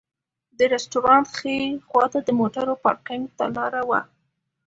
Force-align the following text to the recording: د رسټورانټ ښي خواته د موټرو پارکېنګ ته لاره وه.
د 0.57 0.59
رسټورانټ 0.73 1.25
ښي 1.37 1.57
خواته 1.87 2.19
د 2.23 2.29
موټرو 2.39 2.73
پارکېنګ 2.83 3.23
ته 3.37 3.45
لاره 3.55 3.81
وه. 3.89 4.01